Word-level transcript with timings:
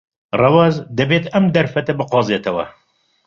ڕەوەز 0.39 0.75
دەبێت 0.97 1.25
ئەم 1.33 1.45
دەرفەتە 1.55 1.93
بقۆزێتەوە. 1.99 2.65